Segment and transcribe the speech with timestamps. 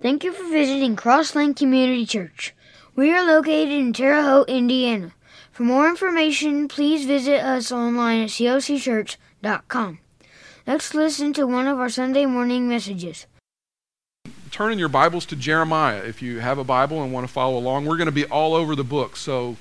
[0.00, 2.54] Thank you for visiting Crosslink Community Church.
[2.96, 5.12] We are located in Terre Haute, Indiana.
[5.52, 9.98] For more information, please visit us online at cocchurch.com.
[10.66, 13.26] Let's listen to one of our Sunday morning messages.
[14.50, 17.58] Turn in your Bibles to Jeremiah if you have a Bible and want to follow
[17.58, 17.84] along.
[17.84, 19.58] We're going to be all over the book, so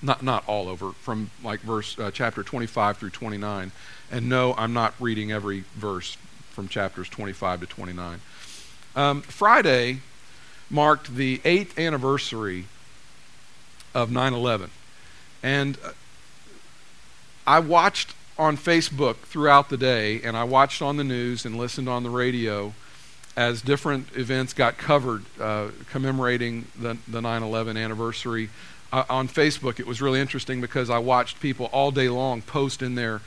[0.00, 3.72] not not all over from like verse uh, chapter 25 through 29.
[4.10, 6.16] And no, I'm not reading every verse
[6.50, 8.20] from chapters 25 to 29.
[8.96, 10.00] Um, Friday
[10.68, 12.66] marked the eighth anniversary
[13.94, 14.70] of 9 11.
[15.42, 15.92] And uh,
[17.46, 21.88] I watched on Facebook throughout the day, and I watched on the news and listened
[21.88, 22.72] on the radio
[23.36, 28.50] as different events got covered uh, commemorating the, the 9-11 anniversary
[28.92, 32.82] uh, on facebook it was really interesting because i watched people all day long post
[32.82, 33.20] in their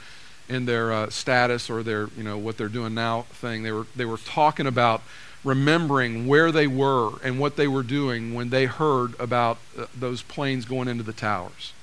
[0.50, 3.88] in their uh, status or their you know what they're doing now thing they were
[3.96, 5.02] they were talking about
[5.44, 10.22] remembering where they were and what they were doing when they heard about uh, those
[10.22, 11.74] planes going into the towers.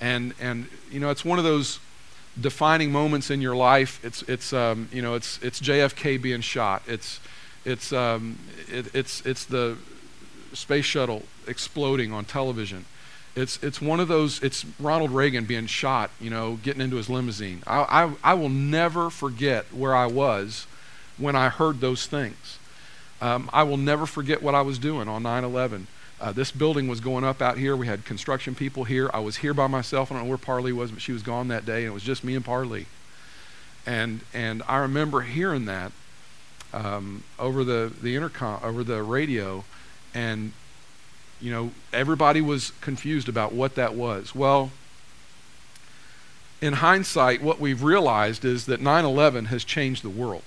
[0.00, 1.78] And, and you know, it's one of those
[2.40, 4.00] defining moments in your life.
[4.04, 6.82] It's, it's, um, you know, it's, it's JFK being shot.
[6.86, 7.20] It's,
[7.64, 9.76] it's, um, it, it's, it's the
[10.52, 12.84] space shuttle exploding on television.
[13.34, 17.08] It's, it's one of those, it's Ronald Reagan being shot, you know, getting into his
[17.08, 17.62] limousine.
[17.66, 20.66] I, I, I will never forget where I was
[21.16, 22.58] when I heard those things.
[23.22, 25.86] Um, I will never forget what I was doing on 9 11.
[26.20, 27.76] Uh, this building was going up out here.
[27.76, 29.08] We had construction people here.
[29.14, 30.10] I was here by myself.
[30.10, 32.02] I don't know where Parley was, but she was gone that day, and it was
[32.02, 32.86] just me and Parley.
[33.86, 35.92] And and I remember hearing that
[36.72, 39.64] um, over the the intercom, over the radio,
[40.14, 40.52] and
[41.40, 44.34] you know everybody was confused about what that was.
[44.34, 44.72] Well,
[46.60, 50.42] in hindsight, what we've realized is that 9/11 has changed the world.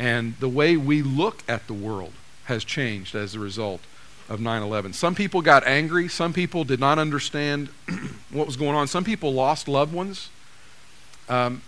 [0.00, 2.12] And the way we look at the world
[2.44, 3.82] has changed as a result
[4.30, 4.94] of 9 11.
[4.94, 6.08] Some people got angry.
[6.08, 7.68] Some people did not understand
[8.32, 8.88] what was going on.
[8.88, 10.30] Some people lost loved ones.
[11.28, 11.60] Um,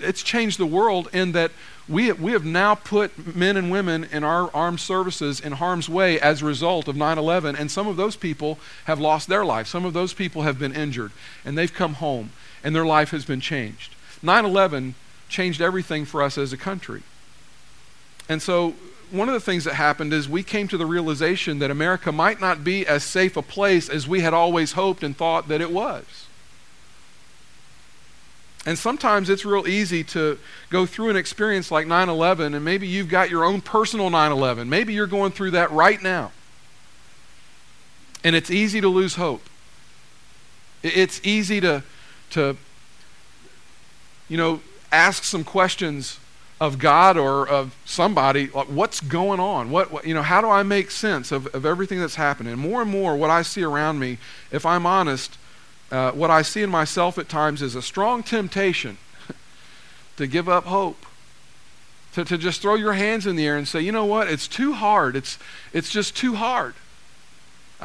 [0.00, 1.50] it's changed the world in that
[1.88, 6.20] we, we have now put men and women in our armed services in harm's way
[6.20, 7.56] as a result of 9 11.
[7.56, 9.66] And some of those people have lost their life.
[9.66, 11.10] Some of those people have been injured.
[11.44, 12.30] And they've come home
[12.62, 13.96] and their life has been changed.
[14.22, 14.94] 9 11
[15.28, 17.02] changed everything for us as a country.
[18.28, 18.74] And so
[19.10, 22.40] one of the things that happened is we came to the realization that America might
[22.40, 25.70] not be as safe a place as we had always hoped and thought that it
[25.70, 26.26] was.
[28.64, 30.38] And sometimes it's real easy to
[30.70, 34.32] go through an experience like 9 11, and maybe you've got your own personal 9
[34.32, 34.68] 11.
[34.68, 36.32] Maybe you're going through that right now.
[38.24, 39.42] And it's easy to lose hope.
[40.82, 41.82] It's easy to,
[42.30, 42.56] to
[44.28, 44.60] you know,
[44.92, 46.18] ask some questions
[46.62, 49.72] of God or of somebody, like what's going on?
[49.72, 52.56] What, what, you know, how do I make sense of, of everything that's happening?
[52.56, 54.18] More and more, what I see around me,
[54.52, 55.38] if I'm honest,
[55.90, 58.98] uh, what I see in myself at times is a strong temptation
[60.16, 61.04] to give up hope.
[62.14, 64.46] To, to just throw your hands in the air and say, you know what, it's
[64.46, 65.16] too hard.
[65.16, 65.40] It's,
[65.72, 66.74] it's just too hard.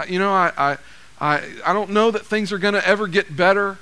[0.07, 0.77] You know, I, I,
[1.19, 3.79] I, I don't know that things are going to ever get better.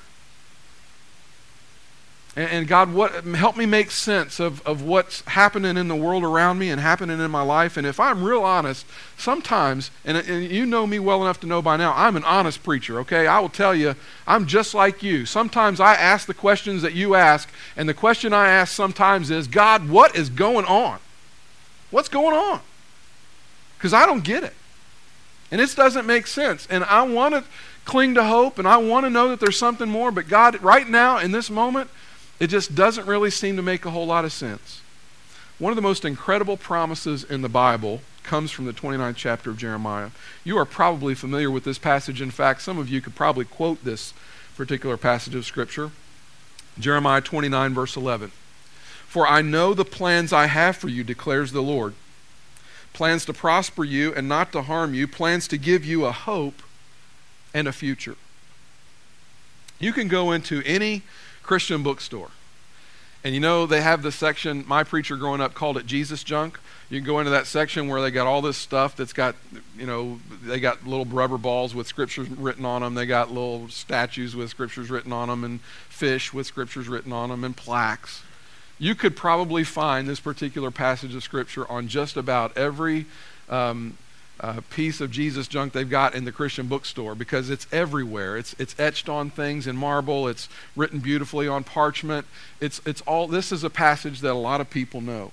[2.36, 6.22] And, and God, what, help me make sense of, of what's happening in the world
[6.22, 7.76] around me and happening in my life.
[7.76, 8.84] And if I'm real honest,
[9.16, 12.62] sometimes, and, and you know me well enough to know by now, I'm an honest
[12.62, 13.26] preacher, okay?
[13.26, 15.24] I will tell you, I'm just like you.
[15.24, 19.48] Sometimes I ask the questions that you ask, and the question I ask sometimes is,
[19.48, 20.98] God, what is going on?
[21.90, 22.60] What's going on?
[23.78, 24.54] Because I don't get it.
[25.50, 26.66] And this doesn't make sense.
[26.68, 27.44] And I want to
[27.84, 30.10] cling to hope and I want to know that there's something more.
[30.10, 31.88] But God, right now, in this moment,
[32.38, 34.80] it just doesn't really seem to make a whole lot of sense.
[35.58, 39.56] One of the most incredible promises in the Bible comes from the 29th chapter of
[39.56, 40.10] Jeremiah.
[40.44, 42.20] You are probably familiar with this passage.
[42.20, 44.12] In fact, some of you could probably quote this
[44.56, 45.92] particular passage of Scripture.
[46.78, 48.32] Jeremiah 29, verse 11.
[49.06, 51.94] For I know the plans I have for you, declares the Lord
[52.96, 56.62] plans to prosper you and not to harm you, plans to give you a hope
[57.52, 58.16] and a future.
[59.78, 61.02] You can go into any
[61.46, 62.30] Christian bookstore.
[63.24, 66.60] And you know, they have this section, my preacher growing up called it Jesus junk.
[66.90, 69.34] You can go into that section where they got all this stuff that's got,
[69.76, 72.94] you know, they got little rubber balls with scriptures written on them.
[72.94, 77.30] They got little statues with scriptures written on them, and fish with scriptures written on
[77.30, 78.22] them, and plaques.
[78.78, 83.06] You could probably find this particular passage of scripture on just about every
[83.48, 83.98] um,
[84.40, 88.36] uh, piece of Jesus junk they've got in the Christian bookstore because it's everywhere.
[88.36, 92.26] It's, it's etched on things in marble, it's written beautifully on parchment.
[92.60, 95.32] It's, it's all, this is a passage that a lot of people know.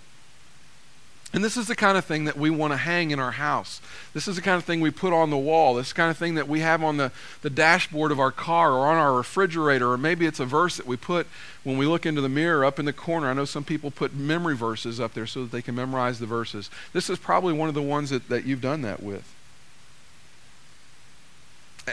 [1.33, 3.81] And this is the kind of thing that we want to hang in our house.
[4.13, 5.73] This is the kind of thing we put on the wall.
[5.73, 8.85] This kind of thing that we have on the, the dashboard of our car or
[8.85, 11.25] on our refrigerator, or maybe it's a verse that we put
[11.63, 13.31] when we look into the mirror up in the corner.
[13.31, 16.27] I know some people put memory verses up there so that they can memorize the
[16.27, 16.69] verses.
[16.93, 19.27] This is probably one of the ones that, that you've done that with.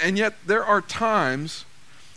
[0.02, 1.64] And yet, there are times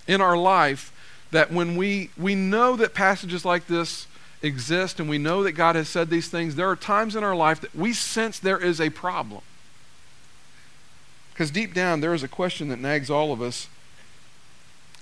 [0.07, 0.91] in our life
[1.31, 4.07] that when we, we know that passages like this
[4.43, 7.35] exist and we know that God has said these things, there are times in our
[7.35, 9.41] life that we sense there is a problem.
[11.31, 13.67] Because deep down, there is a question that nags all of us.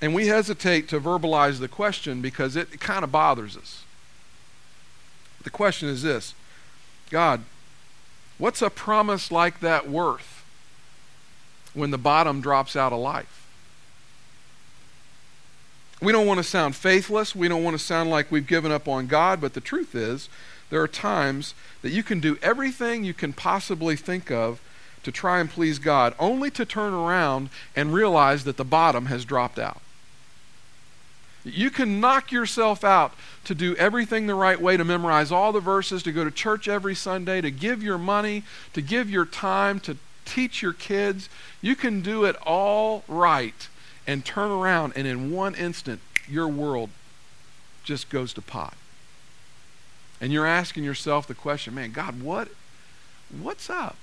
[0.02, 3.84] And we hesitate to verbalize the question because it, it kind of bothers us.
[5.44, 6.34] The question is this
[7.10, 7.44] God,
[8.38, 10.46] what's a promise like that worth
[11.74, 13.41] when the bottom drops out of life?
[16.01, 17.36] We don't want to sound faithless.
[17.36, 19.39] We don't want to sound like we've given up on God.
[19.39, 20.30] But the truth is,
[20.71, 21.53] there are times
[21.83, 24.59] that you can do everything you can possibly think of
[25.03, 29.25] to try and please God, only to turn around and realize that the bottom has
[29.25, 29.81] dropped out.
[31.44, 33.13] You can knock yourself out
[33.45, 36.68] to do everything the right way, to memorize all the verses, to go to church
[36.68, 38.44] every Sunday, to give your money,
[38.74, 41.30] to give your time, to teach your kids.
[41.62, 43.68] You can do it all right
[44.07, 46.89] and turn around, and in one instant, your world
[47.83, 48.75] just goes to pot.
[50.19, 52.50] And you're asking yourself the question, man, God, what,
[53.30, 53.98] what's up?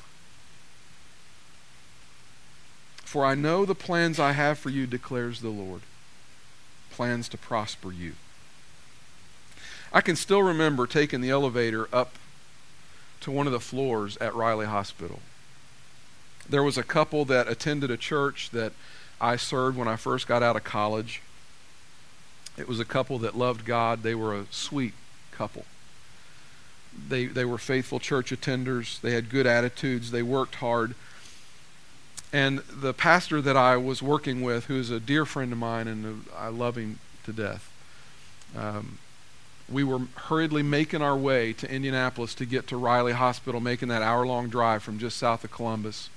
[3.05, 5.83] For I know the plans I have for you, declares the Lord
[6.91, 8.15] plans to prosper you.
[9.93, 12.17] I can still remember taking the elevator up
[13.21, 15.21] to one of the floors at Riley Hospital.
[16.49, 18.73] There was a couple that attended a church that
[19.21, 21.23] I served when I first got out of college.
[22.57, 24.03] It was a couple that loved God.
[24.03, 24.95] They were a sweet
[25.33, 25.65] couple.
[27.09, 29.01] They, they were faithful church attenders.
[29.01, 30.11] They had good attitudes.
[30.11, 30.95] They worked hard.
[32.33, 36.25] And the pastor that I was working with, who's a dear friend of mine, and
[36.37, 37.73] I love him to death,
[38.57, 38.99] um,
[39.71, 44.03] we were hurriedly making our way to Indianapolis to get to Riley Hospital, making that
[44.03, 46.11] hour long drive from just south of Columbus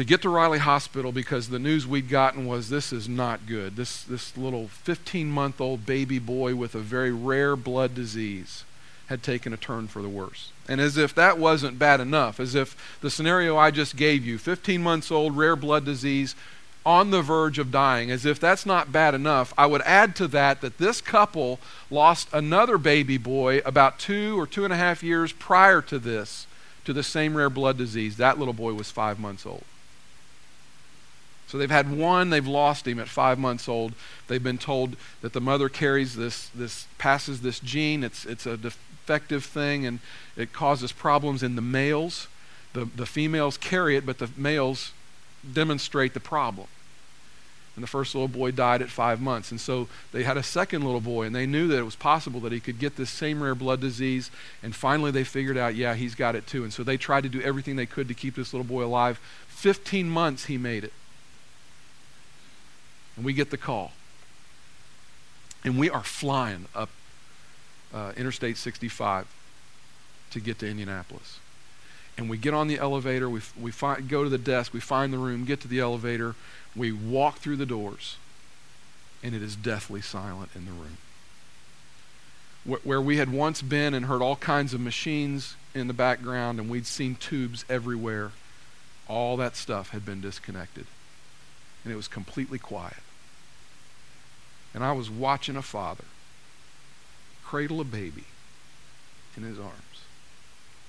[0.00, 3.76] to get to Riley Hospital because the news we'd gotten was this is not good.
[3.76, 8.64] This, this little 15 month old baby boy with a very rare blood disease
[9.08, 10.52] had taken a turn for the worse.
[10.66, 14.38] And as if that wasn't bad enough, as if the scenario I just gave you
[14.38, 16.34] 15 months old, rare blood disease,
[16.86, 20.28] on the verge of dying, as if that's not bad enough, I would add to
[20.28, 21.60] that that this couple
[21.90, 26.46] lost another baby boy about two or two and a half years prior to this
[26.86, 28.16] to the same rare blood disease.
[28.16, 29.64] That little boy was five months old.
[31.50, 33.94] So they've had one, they've lost him at five months old.
[34.28, 38.04] They've been told that the mother carries this, this passes this gene.
[38.04, 39.98] It's, it's a defective thing and
[40.36, 42.28] it causes problems in the males.
[42.72, 44.92] The, the females carry it, but the males
[45.52, 46.68] demonstrate the problem.
[47.74, 49.50] And the first little boy died at five months.
[49.50, 52.38] And so they had a second little boy, and they knew that it was possible
[52.40, 54.30] that he could get this same rare blood disease.
[54.62, 56.62] And finally, they figured out, yeah, he's got it too.
[56.62, 59.18] And so they tried to do everything they could to keep this little boy alive.
[59.48, 60.92] 15 months he made it
[63.16, 63.92] and we get the call.
[65.64, 66.88] And we are flying up
[67.92, 69.26] uh, Interstate 65
[70.30, 71.38] to get to Indianapolis.
[72.16, 75.12] And we get on the elevator, we, we find, go to the desk, we find
[75.12, 76.34] the room, get to the elevator,
[76.76, 78.16] we walk through the doors,
[79.22, 80.98] and it is deathly silent in the room.
[82.64, 86.60] Where, where we had once been and heard all kinds of machines in the background,
[86.60, 88.32] and we'd seen tubes everywhere,
[89.08, 90.86] all that stuff had been disconnected.
[91.84, 93.02] And it was completely quiet.
[94.74, 96.04] And I was watching a father
[97.44, 98.24] cradle a baby
[99.36, 100.04] in his arms,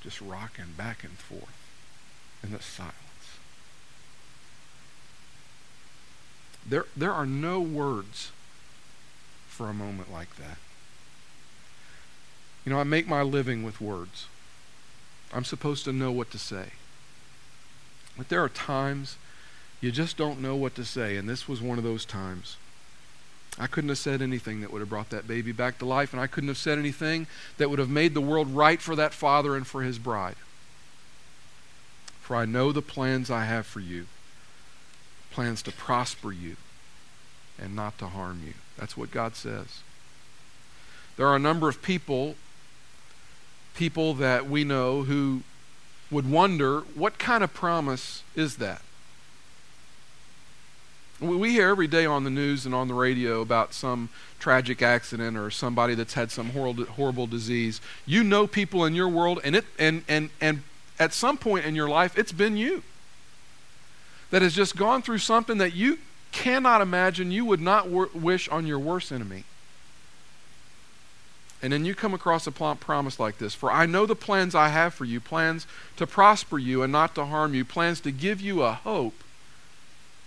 [0.02, 1.58] just rocking back and forth
[2.44, 2.96] in the silence.
[6.68, 8.32] There, there are no words
[9.48, 10.58] for a moment like that.
[12.64, 14.28] You know, I make my living with words.
[15.34, 16.74] I'm supposed to know what to say.
[18.18, 19.18] But there are times
[19.82, 22.56] you just don't know what to say, and this was one of those times.
[23.60, 26.22] I couldn't have said anything that would have brought that baby back to life, and
[26.22, 29.56] I couldn't have said anything that would have made the world right for that father
[29.56, 30.36] and for his bride.
[32.22, 34.06] For I know the plans I have for you
[35.32, 36.58] plans to prosper you
[37.58, 38.54] and not to harm you.
[38.78, 39.82] That's what God says.
[41.18, 42.36] There are a number of people,
[43.76, 45.42] people that we know, who
[46.10, 48.82] would wonder what kind of promise is that?
[51.22, 54.10] We hear every day on the news and on the radio about some
[54.40, 57.80] tragic accident or somebody that's had some horrible, horrible disease.
[58.08, 60.64] You know people in your world, and, it, and, and, and
[61.00, 62.82] at some point in your life, it's been you
[64.32, 66.00] that has just gone through something that you
[66.32, 69.44] cannot imagine you would not w- wish on your worst enemy.
[71.62, 74.70] And then you come across a promise like this For I know the plans I
[74.70, 78.42] have for you plans to prosper you and not to harm you, plans to give
[78.42, 79.24] you a hope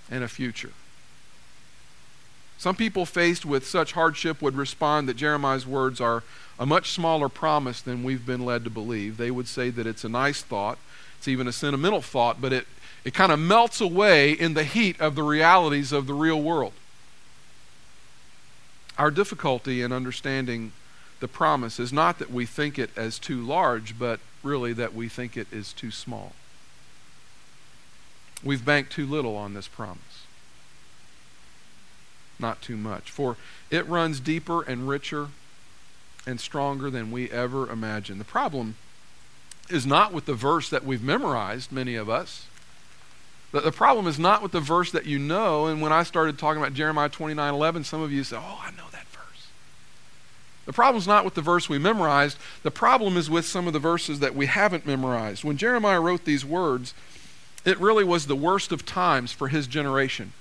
[0.09, 0.71] and a future.
[2.65, 6.23] Some people faced with such hardship would respond that Jeremiah's words are
[6.59, 9.19] a much smaller promise than we've been led to believe.
[9.19, 10.79] They would say that it's a nice thought,
[11.19, 12.67] it's even a sentimental thought, but it,
[13.05, 16.73] it kind of melts away in the heat of the realities of the real world.
[18.97, 20.73] Our difficulty in understanding
[21.21, 25.11] the promise is not that we think it as too large, but really that we
[25.11, 26.33] think it is too small.
[28.43, 30.14] We've banked too little on this promise,
[32.39, 33.11] not too much.
[33.11, 33.37] For
[33.71, 35.29] it runs deeper and richer
[36.27, 38.21] and stronger than we ever imagined.
[38.21, 38.77] The problem
[39.69, 42.47] is not with the verse that we've memorized, many of us.
[43.53, 45.67] The, problem is not with the verse that you know.
[45.67, 48.73] And when I started talking about Jeremiah 29 11, some of you said, Oh, I
[48.73, 49.47] know that verse.
[50.67, 52.37] The problem is not with the verse we memorized.
[52.65, 55.45] The problem is with some of the verses that we haven't memorized.
[55.45, 56.95] When Jeremiah wrote these words,
[57.65, 60.33] it really was the worst of times for his generation.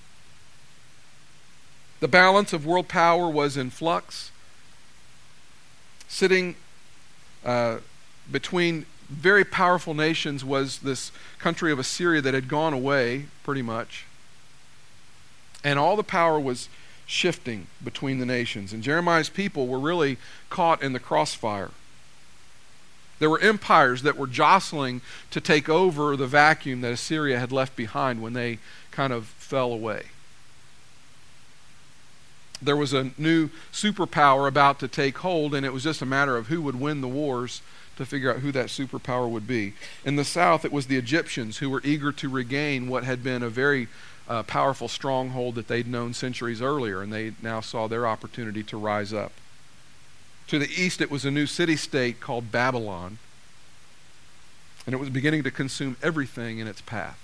[2.03, 4.29] The balance of world power was in flux,
[6.09, 6.57] sitting
[7.45, 7.77] uh,
[8.29, 14.05] between very powerful nations was this country of Assyria that had gone away, pretty much.
[15.63, 16.67] And all the power was
[17.05, 18.73] shifting between the nations.
[18.73, 20.17] And Jeremiah's people were really
[20.49, 21.71] caught in the crossfire.
[23.19, 24.99] There were empires that were jostling
[25.31, 28.59] to take over the vacuum that Assyria had left behind when they
[28.91, 30.07] kind of fell away.
[32.63, 36.37] There was a new superpower about to take hold, and it was just a matter
[36.37, 37.61] of who would win the wars
[37.97, 39.73] to figure out who that superpower would be.
[40.03, 43.43] In the south, it was the Egyptians who were eager to regain what had been
[43.43, 43.87] a very
[44.27, 48.77] uh, powerful stronghold that they'd known centuries earlier, and they now saw their opportunity to
[48.77, 49.31] rise up.
[50.47, 53.17] To the east, it was a new city state called Babylon,
[54.85, 57.19] and it was beginning to consume everything in its path.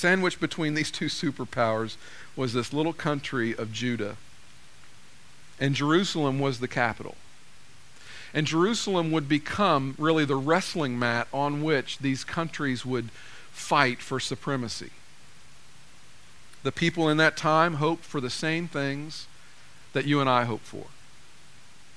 [0.00, 1.96] Sandwiched between these two superpowers
[2.34, 4.16] was this little country of Judah,
[5.60, 7.16] and Jerusalem was the capital.
[8.32, 13.10] And Jerusalem would become really the wrestling mat on which these countries would
[13.50, 14.88] fight for supremacy.
[16.62, 19.26] The people in that time hoped for the same things
[19.92, 20.86] that you and I hope for.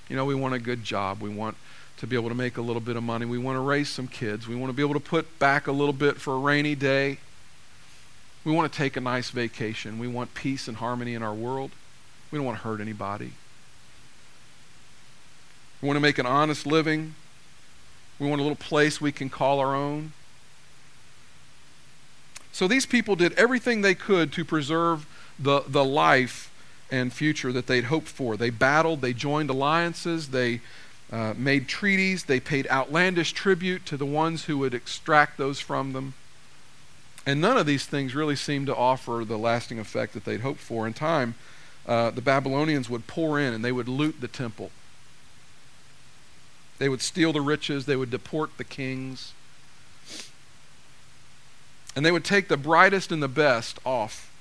[0.09, 1.21] You know, we want a good job.
[1.21, 1.55] We want
[1.99, 3.25] to be able to make a little bit of money.
[3.25, 4.45] We want to raise some kids.
[4.45, 7.19] We want to be able to put back a little bit for a rainy day.
[8.45, 9.99] We want to take a nice vacation.
[9.99, 11.71] We want peace and harmony in our world.
[12.31, 13.31] We don't want to hurt anybody.
[15.81, 17.15] We want to make an honest living.
[18.19, 20.13] We want a little place we can call our own.
[22.51, 25.07] So these people did everything they could to preserve
[25.39, 26.51] the, the life
[26.91, 28.37] and future that they'd hoped for.
[28.37, 30.61] They battled, they joined alliances, they
[31.11, 35.93] uh, made treaties, they paid outlandish tribute to the ones who would extract those from
[35.93, 36.13] them.
[37.25, 40.59] And none of these things really seemed to offer the lasting effect that they'd hoped
[40.59, 40.85] for.
[40.85, 41.35] In time,
[41.87, 44.71] uh, the Babylonians would pour in and they would loot the temple.
[46.79, 49.33] They would steal the riches, they would deport the kings.
[51.95, 54.31] And they would take the brightest and the best off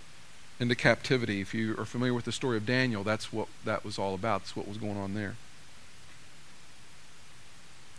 [0.59, 1.41] into captivity.
[1.41, 4.43] If you are familiar with the story of Daniel, that's what that was all about.
[4.43, 5.37] That's what was going on there.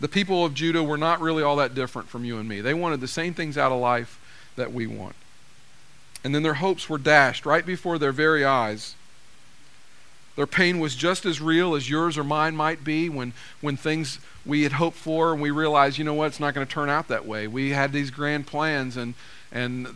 [0.00, 2.60] The people of Judah were not really all that different from you and me.
[2.60, 4.18] They wanted the same things out of life
[4.56, 5.16] that we want.
[6.22, 8.94] And then their hopes were dashed right before their very eyes
[10.36, 14.18] their pain was just as real as yours or mine might be when, when things
[14.44, 16.88] we had hoped for and we realized, you know what, it's not going to turn
[16.88, 17.46] out that way.
[17.46, 19.14] We had these grand plans and,
[19.52, 19.86] and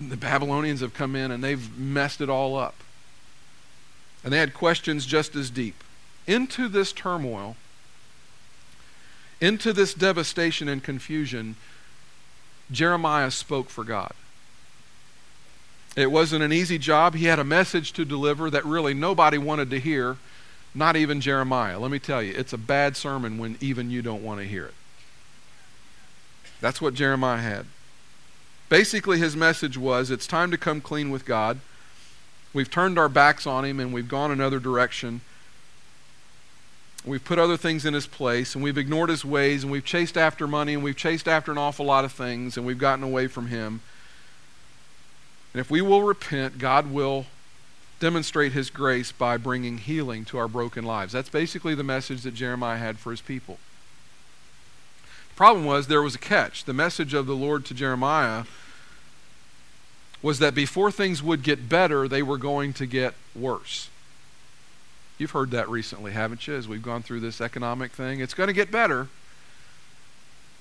[0.00, 2.74] the Babylonians have come in and they've messed it all up.
[4.24, 5.84] And they had questions just as deep.
[6.26, 7.56] Into this turmoil,
[9.40, 11.56] into this devastation and confusion,
[12.70, 14.12] Jeremiah spoke for God.
[15.96, 17.14] It wasn't an easy job.
[17.14, 20.18] He had a message to deliver that really nobody wanted to hear,
[20.74, 21.78] not even Jeremiah.
[21.78, 24.66] Let me tell you, it's a bad sermon when even you don't want to hear
[24.66, 24.74] it.
[26.60, 27.66] That's what Jeremiah had.
[28.68, 31.58] Basically, his message was it's time to come clean with God.
[32.52, 35.22] We've turned our backs on him and we've gone another direction.
[37.04, 40.18] We've put other things in his place and we've ignored his ways and we've chased
[40.18, 43.26] after money and we've chased after an awful lot of things and we've gotten away
[43.26, 43.80] from him.
[45.54, 47.26] And if we will repent, God will
[48.00, 51.12] demonstrate his grace by bringing healing to our broken lives.
[51.12, 53.58] That's basically the message that Jeremiah had for his people.
[55.30, 56.64] The problem was there was a catch.
[56.64, 58.44] The message of the Lord to Jeremiah
[60.22, 63.89] was that before things would get better, they were going to get worse.
[65.20, 68.20] You've heard that recently, haven't you, as we've gone through this economic thing?
[68.20, 69.08] It's going to get better,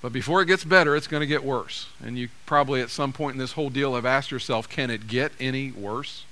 [0.01, 1.87] but before it gets better, it's going to get worse.
[2.03, 5.07] And you probably at some point in this whole deal have asked yourself, can it
[5.07, 6.25] get any worse?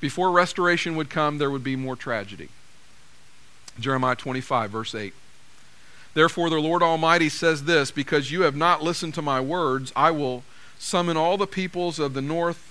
[0.00, 2.48] Before restoration would come, there would be more tragedy.
[3.78, 5.14] Jeremiah 25, verse 8.
[6.12, 10.10] Therefore, the Lord Almighty says this Because you have not listened to my words, I
[10.10, 10.42] will
[10.76, 12.69] summon all the peoples of the north,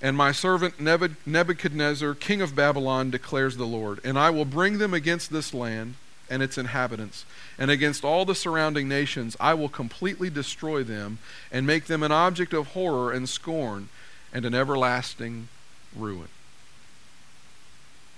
[0.00, 4.00] and my servant Nebuchadnezzar, king of Babylon, declares the Lord.
[4.04, 5.94] And I will bring them against this land
[6.30, 7.24] and its inhabitants,
[7.58, 9.36] and against all the surrounding nations.
[9.40, 11.18] I will completely destroy them,
[11.50, 13.88] and make them an object of horror and scorn,
[14.32, 15.48] and an everlasting
[15.96, 16.28] ruin.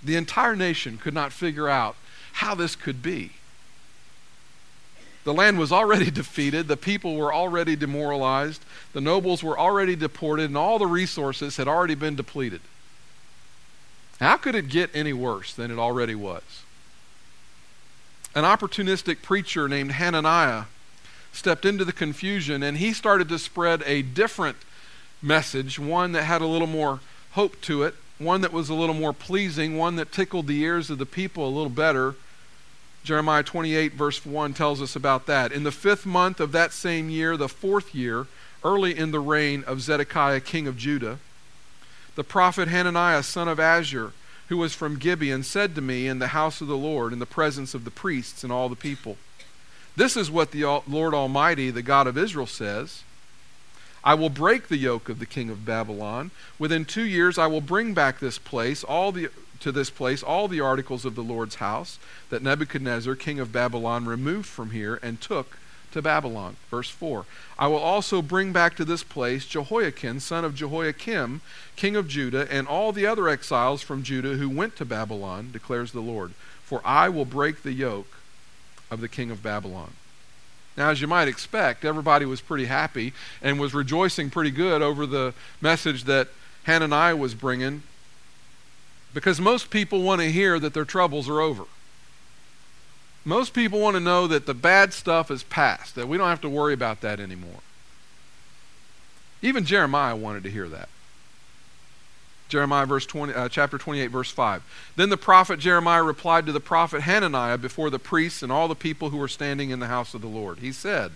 [0.02, 1.94] The entire nation could not figure out
[2.32, 3.32] how this could be.
[5.24, 10.46] The land was already defeated, the people were already demoralized, the nobles were already deported,
[10.46, 12.60] and all the resources had already been depleted.
[14.18, 16.42] How could it get any worse than it already was?
[18.34, 20.64] An opportunistic preacher named Hananiah
[21.32, 24.56] stepped into the confusion and he started to spread a different
[25.22, 27.00] message, one that had a little more
[27.32, 30.90] hope to it, one that was a little more pleasing, one that tickled the ears
[30.90, 32.14] of the people a little better.
[33.02, 35.52] Jeremiah 28, verse 1 tells us about that.
[35.52, 38.26] In the fifth month of that same year, the fourth year,
[38.62, 41.18] early in the reign of Zedekiah, king of Judah,
[42.14, 44.12] the prophet Hananiah, son of Azur,
[44.48, 47.26] who was from Gibeon, said to me in the house of the Lord, in the
[47.26, 49.16] presence of the priests and all the people,
[49.96, 53.02] This is what the Lord Almighty, the God of Israel, says.
[54.02, 56.30] I will break the yoke of the king of Babylon.
[56.58, 59.28] Within two years I will bring back this place, all the
[59.60, 61.98] to this place all the articles of the Lord's house
[62.30, 65.58] that Nebuchadnezzar, king of Babylon, removed from here and took
[65.92, 66.56] to Babylon.
[66.70, 67.24] Verse 4
[67.58, 71.40] I will also bring back to this place Jehoiachin, son of Jehoiakim,
[71.76, 75.92] king of Judah, and all the other exiles from Judah who went to Babylon, declares
[75.92, 76.32] the Lord.
[76.62, 78.18] For I will break the yoke
[78.90, 79.92] of the king of Babylon.
[80.76, 85.04] Now, as you might expect, everybody was pretty happy and was rejoicing pretty good over
[85.04, 86.28] the message that
[86.64, 87.82] Hananiah was bringing
[89.12, 91.64] because most people want to hear that their troubles are over.
[93.24, 96.40] Most people want to know that the bad stuff is past, that we don't have
[96.40, 97.60] to worry about that anymore.
[99.42, 100.88] Even Jeremiah wanted to hear that.
[102.48, 104.92] Jeremiah verse 20, uh, chapter 28, verse 5.
[104.96, 108.74] Then the prophet Jeremiah replied to the prophet Hananiah before the priests and all the
[108.74, 110.58] people who were standing in the house of the Lord.
[110.58, 111.12] He said,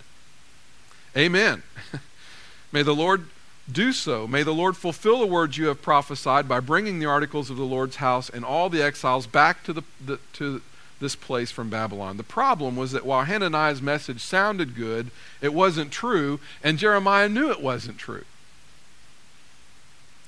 [1.16, 1.62] Amen.
[2.72, 3.28] May the Lord
[3.70, 4.27] do so.
[4.27, 7.64] May the Lord fulfill the words you have prophesied by bringing the articles of the
[7.64, 10.61] Lord's house and all the exiles back to, the, the to
[11.00, 12.16] this place from Babylon.
[12.16, 17.50] The problem was that while Hananiah's message sounded good, it wasn't true, and Jeremiah knew
[17.50, 18.24] it wasn't true.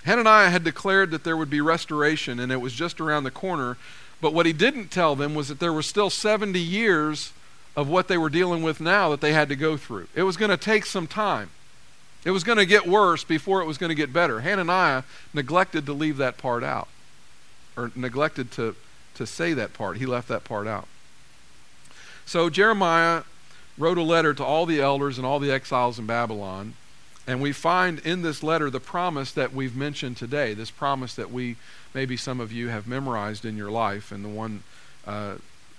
[0.04, 3.76] Hananiah had declared that there would be restoration and it was just around the corner.
[4.20, 7.32] But what he didn't tell them was that there were still 70 years
[7.74, 10.06] of what they were dealing with now that they had to go through.
[10.14, 11.50] It was going to take some time.
[12.26, 14.40] It was going to get worse before it was going to get better.
[14.40, 16.88] Hananiah neglected to leave that part out,
[17.74, 18.76] or neglected to,
[19.14, 19.96] to say that part.
[19.96, 20.86] He left that part out.
[22.26, 23.22] So Jeremiah
[23.78, 26.74] wrote a letter to all the elders and all the exiles in Babylon
[27.26, 31.32] and we find in this letter the promise that we've mentioned today, this promise that
[31.32, 31.56] we,
[31.92, 34.62] maybe some of you have memorized in your life, and the one,
[35.06, 35.34] uh,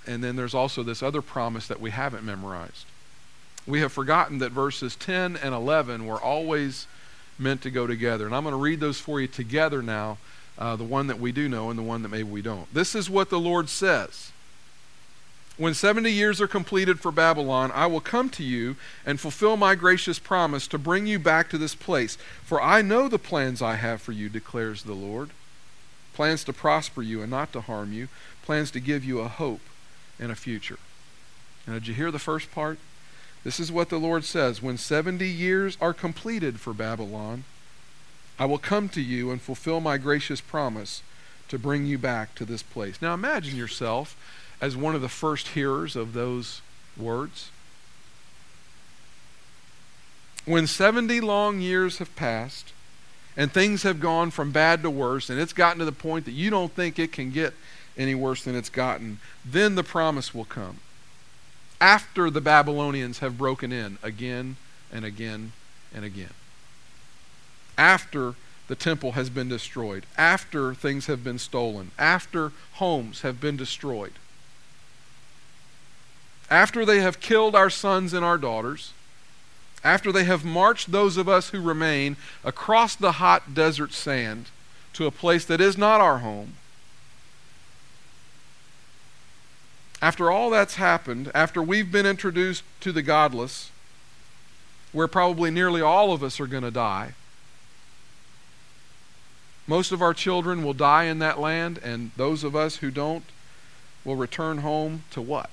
[0.05, 2.85] and then there's also this other promise that we haven't memorized.
[3.67, 6.87] We have forgotten that verses 10 and 11 were always
[7.37, 8.25] meant to go together.
[8.25, 10.17] And I'm going to read those for you together now,
[10.57, 12.73] uh, the one that we do know and the one that maybe we don't.
[12.73, 14.31] This is what the Lord says.
[15.57, 18.75] When 70 years are completed for Babylon, I will come to you
[19.05, 22.17] and fulfill my gracious promise to bring you back to this place.
[22.43, 25.31] For I know the plans I have for you, declares the Lord
[26.17, 28.07] plans to prosper you and not to harm you,
[28.41, 29.61] plans to give you a hope
[30.19, 30.79] and a future.
[31.67, 32.79] Now, did you hear the first part?
[33.47, 37.45] This is what the Lord says When 70 years are completed for Babylon,
[38.37, 41.01] I will come to you and fulfill my gracious promise
[41.47, 43.01] to bring you back to this place.
[43.01, 44.17] Now, imagine yourself
[44.59, 46.61] as one of the first hearers of those
[46.97, 47.49] words.
[50.43, 52.73] When 70 long years have passed
[53.37, 56.31] and things have gone from bad to worse and it's gotten to the point that
[56.31, 57.53] you don't think it can get
[57.97, 60.81] any worse than it's gotten, then the promise will come.
[61.79, 64.57] After the Babylonians have broken in again
[64.91, 65.51] and again
[65.93, 66.33] and again.
[67.77, 68.33] after
[68.67, 74.13] the temple has been destroyed, after things have been stolen, after homes have been destroyed,
[76.49, 78.93] after they have killed our sons and our daughters,
[79.83, 84.47] after they have marched those of us who remain across the hot desert sand
[84.93, 86.53] to a place that is not our home,
[90.01, 93.71] after all that's happened, after we've been introduced to the godless,
[94.91, 97.13] where probably nearly all of us are going to die,
[99.65, 103.25] most of our children will die in that land, and those of us who don't
[104.05, 105.49] will return home to what?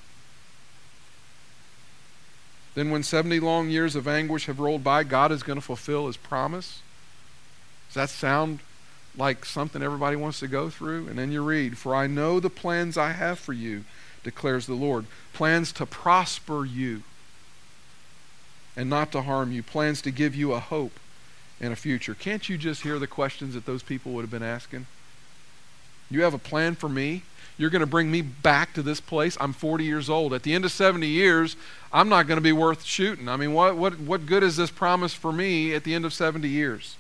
[2.75, 6.07] Then, when 70 long years of anguish have rolled by, God is going to fulfill
[6.07, 6.81] his promise.
[7.89, 8.61] Does that sound
[9.17, 11.09] like something everybody wants to go through?
[11.09, 13.85] And then you read, For I know the plans I have for you,
[14.25, 17.03] declares the Lord plans to prosper you
[18.77, 20.99] and not to harm you, plans to give you a hope
[21.61, 22.15] and a future.
[22.15, 24.87] Can't you just hear the questions that those people would have been asking?
[26.11, 27.23] You have a plan for me?
[27.57, 29.37] You're going to bring me back to this place.
[29.41, 30.35] I'm 40 years old.
[30.35, 31.57] At the end of 70 years,
[31.93, 33.29] I'm not going to be worth shooting.
[33.29, 36.13] I mean, what, what, what good is this promise for me at the end of
[36.13, 36.97] 70 years?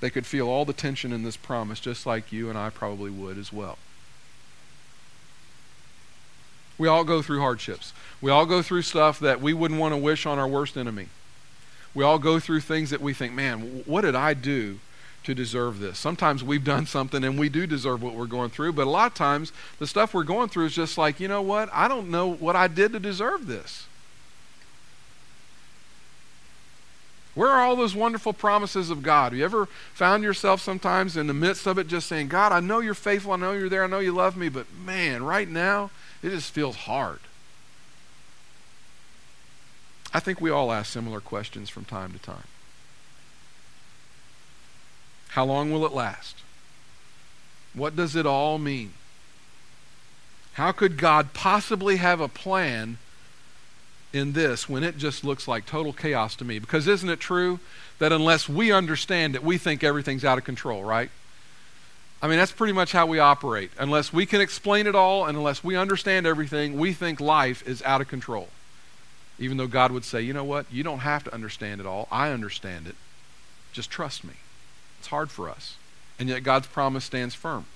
[0.00, 3.10] They could feel all the tension in this promise, just like you and I probably
[3.10, 3.78] would as well.
[6.78, 7.92] We all go through hardships.
[8.20, 11.08] We all go through stuff that we wouldn't want to wish on our worst enemy.
[11.94, 14.78] We all go through things that we think, man, what did I do
[15.24, 15.98] to deserve this?
[15.98, 19.12] Sometimes we've done something and we do deserve what we're going through, but a lot
[19.12, 21.68] of times the stuff we're going through is just like, you know what?
[21.72, 23.86] I don't know what I did to deserve this.
[27.34, 29.32] Where are all those wonderful promises of God?
[29.32, 32.60] Have you ever found yourself sometimes in the midst of it just saying, God, I
[32.60, 35.46] know you're faithful, I know you're there, I know you love me, but man, right
[35.46, 35.90] now,
[36.26, 37.20] it just feels hard.
[40.12, 42.44] I think we all ask similar questions from time to time.
[45.28, 46.36] How long will it last?
[47.74, 48.94] What does it all mean?
[50.54, 52.96] How could God possibly have a plan
[54.14, 56.58] in this when it just looks like total chaos to me?
[56.58, 57.60] Because isn't it true
[57.98, 61.10] that unless we understand it, we think everything's out of control, right?
[62.22, 63.70] I mean, that's pretty much how we operate.
[63.78, 67.82] Unless we can explain it all and unless we understand everything, we think life is
[67.82, 68.48] out of control.
[69.38, 70.66] Even though God would say, you know what?
[70.72, 72.08] You don't have to understand it all.
[72.10, 72.94] I understand it.
[73.72, 74.34] Just trust me.
[74.98, 75.76] It's hard for us.
[76.18, 77.66] And yet God's promise stands firm.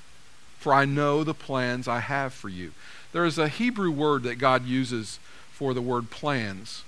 [0.59, 2.73] For I know the plans I have for you.
[3.13, 5.19] There is a Hebrew word that God uses
[5.53, 6.85] for the word plans.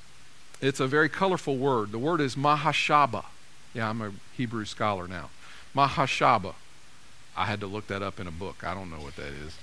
[0.62, 1.93] It's a very colorful word.
[1.93, 3.25] The word is mahashaba.
[3.75, 5.29] Yeah, I'm a Hebrew scholar now.
[5.75, 6.55] Mahashaba.
[7.37, 8.64] I had to look that up in a book.
[8.64, 9.57] I don't know what that is.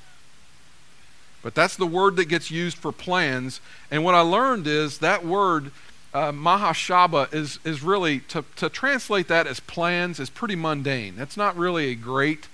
[1.42, 3.62] But that's the word that gets used for plans.
[3.90, 5.72] And what I learned is that word,
[6.14, 11.16] uh, mahashaba, is, is really, to, to translate that as plans is pretty mundane.
[11.16, 12.48] That's not really a great,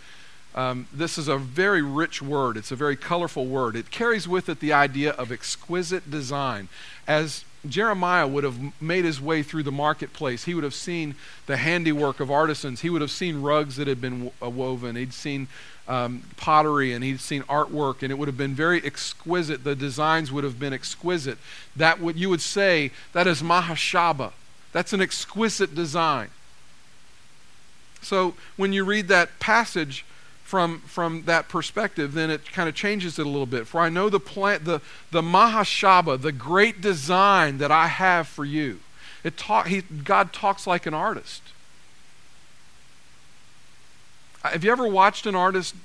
[0.54, 2.58] um, this is a very rich word.
[2.58, 3.76] It's a very colorful word.
[3.76, 6.68] It carries with it the idea of exquisite design.
[7.08, 10.46] As Jeremiah would have made his way through the marketplace.
[10.46, 12.82] He would have seen the handiwork of artisans.
[12.82, 14.96] He would have seen rugs that had been woven.
[14.96, 15.48] He'd seen
[15.88, 19.64] um, pottery and he'd seen artwork, and it would have been very exquisite.
[19.64, 21.38] The designs would have been exquisite.
[21.76, 24.32] That what you would say that is mahashaba.
[24.72, 26.30] That's an exquisite design.
[28.02, 30.06] So when you read that passage
[30.56, 33.68] from, from that perspective, then it kind of changes it a little bit.
[33.68, 34.80] For I know the plan, the,
[35.12, 38.80] the mahashaba, the great design that I have for you.
[39.26, 41.42] It talk, he, God talks like an artist.
[44.44, 45.76] Have you ever watched an artist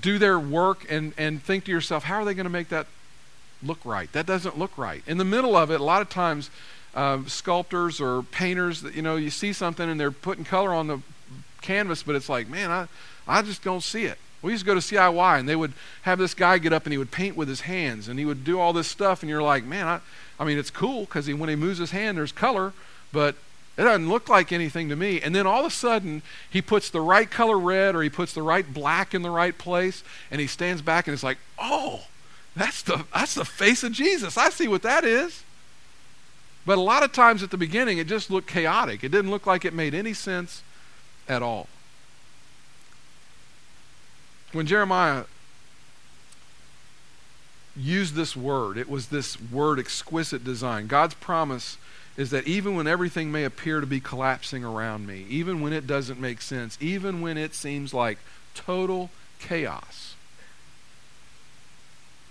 [0.00, 2.86] do their work and, and think to yourself, how are they going to make that
[3.62, 4.10] look right?
[4.14, 5.02] That doesn't look right.
[5.06, 6.48] In the middle of it, a lot of times,
[6.94, 11.02] uh, sculptors or painters, you know, you see something and they're putting color on the
[11.60, 12.88] canvas, but it's like, man, I,
[13.26, 14.18] I just don't see it.
[14.42, 16.92] We used to go to CIY and they would have this guy get up and
[16.92, 19.42] he would paint with his hands and he would do all this stuff and you're
[19.42, 20.00] like, man, I,
[20.38, 22.72] I mean, it's cool because when he moves his hand, there's color,
[23.12, 23.34] but
[23.76, 25.20] it doesn't look like anything to me.
[25.20, 28.32] And then all of a sudden, he puts the right color red or he puts
[28.32, 32.02] the right black in the right place, and he stands back and it's like, oh,
[32.56, 34.36] that's the, that's the face of Jesus.
[34.36, 35.44] I see what that is.
[36.66, 39.02] But a lot of times at the beginning, it just looked chaotic.
[39.02, 40.62] It didn't look like it made any sense
[41.28, 41.68] at all.
[44.52, 45.24] When Jeremiah
[47.76, 50.86] used this word, it was this word exquisite design.
[50.86, 51.76] God's promise
[52.16, 55.86] is that even when everything may appear to be collapsing around me, even when it
[55.86, 58.18] doesn't make sense, even when it seems like
[58.54, 60.16] total chaos,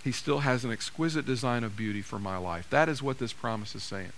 [0.04, 2.68] He still has an exquisite design of beauty for my life.
[2.70, 4.12] That is what this promise is saying.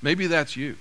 [0.00, 0.76] Maybe that's you.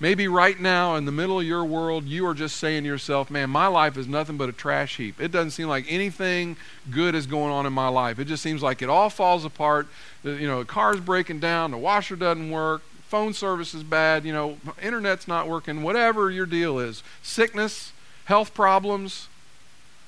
[0.00, 3.30] Maybe right now, in the middle of your world, you are just saying to yourself,
[3.30, 5.20] man, my life is nothing but a trash heap.
[5.20, 6.56] It doesn't seem like anything
[6.88, 8.20] good is going on in my life.
[8.20, 9.88] It just seems like it all falls apart.
[10.22, 14.32] You know, the car's breaking down, the washer doesn't work, phone service is bad, you
[14.32, 17.02] know, internet's not working, whatever your deal is.
[17.20, 17.92] Sickness,
[18.26, 19.28] health problems,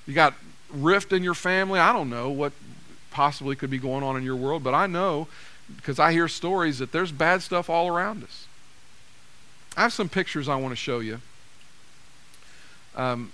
[0.06, 0.34] you got
[0.72, 1.80] rift in your family.
[1.80, 2.52] I don't know what
[3.10, 5.26] possibly could be going on in your world, but I know
[5.76, 8.46] because I hear stories that there's bad stuff all around us.
[9.76, 11.20] I have some pictures I want to show you.
[12.96, 13.32] Um,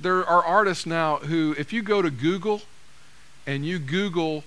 [0.00, 2.62] there are artists now who, if you go to Google
[3.46, 4.44] and you Google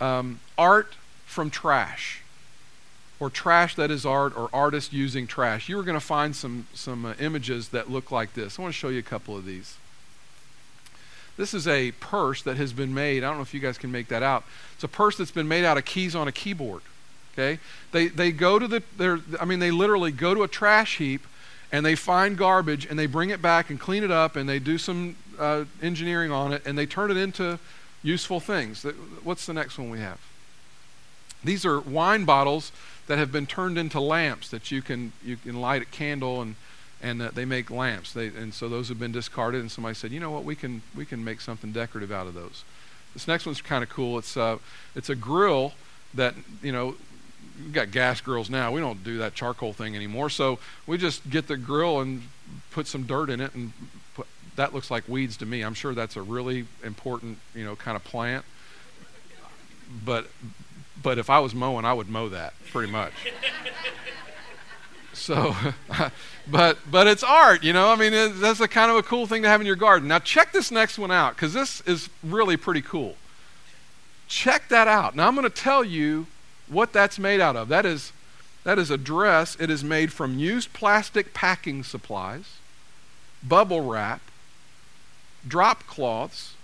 [0.00, 2.22] um, art from trash,
[3.18, 6.66] or trash that is art, or artist using trash, you are going to find some,
[6.74, 8.58] some uh, images that look like this.
[8.58, 9.76] I want to show you a couple of these.
[11.36, 13.22] This is a purse that has been made.
[13.22, 14.44] I don't know if you guys can make that out.
[14.74, 16.82] It's a purse that's been made out of keys on a keyboard.
[17.36, 17.60] Okay?
[17.92, 21.26] They, they go to the, I mean, they literally go to a trash heap
[21.70, 24.58] and they find garbage and they bring it back and clean it up and they
[24.58, 27.58] do some uh, engineering on it and they turn it into
[28.02, 28.84] useful things.
[29.22, 30.20] What's the next one we have?
[31.44, 32.72] These are wine bottles
[33.06, 36.56] that have been turned into lamps that you can you can light a candle and
[37.02, 38.12] and uh, they make lamps.
[38.12, 39.60] They, and so those have been discarded.
[39.60, 42.34] And somebody said, you know what, we can we can make something decorative out of
[42.34, 42.64] those.
[43.12, 44.18] This next one's kind of cool.
[44.18, 44.58] It's uh,
[44.94, 45.72] it's a grill
[46.14, 46.96] that you know
[47.58, 48.72] we've got gas grills now.
[48.72, 50.30] We don't do that charcoal thing anymore.
[50.30, 52.22] So we just get the grill and
[52.70, 53.72] put some dirt in it, and
[54.14, 55.62] put, that looks like weeds to me.
[55.62, 58.44] I'm sure that's a really important, you know, kind of plant.
[60.04, 60.28] But
[61.02, 63.12] but if I was mowing, I would mow that pretty much.
[65.12, 65.54] so,
[66.46, 67.90] but but it's art, you know.
[67.90, 70.08] I mean, it, that's a kind of a cool thing to have in your garden.
[70.08, 73.16] Now check this next one out because this is really pretty cool.
[74.28, 75.14] Check that out.
[75.14, 76.26] Now I'm going to tell you
[76.68, 77.68] what that's made out of.
[77.68, 78.12] That is,
[78.64, 79.56] that is a dress.
[79.60, 82.56] It is made from used plastic packing supplies,
[83.42, 84.20] bubble wrap,
[85.46, 86.54] drop cloths,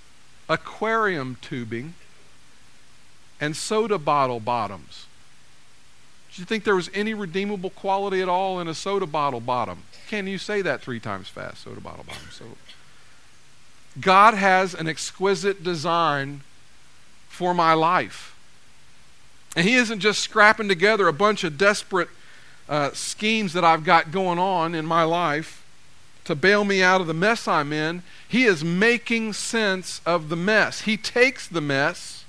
[0.49, 1.95] aquarium tubing,
[3.41, 5.07] and soda bottle bottoms.
[6.35, 9.83] Do you think there was any redeemable quality at all in a soda bottle bottom?
[10.09, 11.65] Can you say that three times fast?
[11.65, 12.29] Soda bottle bottom.
[12.31, 12.45] So,
[14.01, 16.41] God has an exquisite design
[17.29, 18.35] for my life.
[19.55, 22.09] And he isn't just scrapping together a bunch of desperate
[22.69, 25.65] uh, schemes that I've got going on in my life
[26.25, 28.03] to bail me out of the mess I'm in.
[28.27, 30.83] He is making sense of the mess.
[30.83, 32.25] He takes the mess,